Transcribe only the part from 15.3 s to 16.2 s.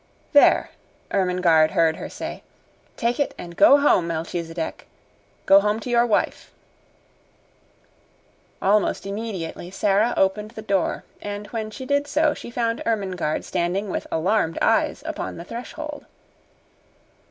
the threshold.